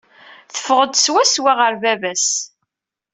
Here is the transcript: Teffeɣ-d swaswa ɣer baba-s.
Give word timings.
Teffeɣ-d 0.53 0.93
swaswa 0.97 1.51
ɣer 1.59 1.73
baba-s. 1.81 2.27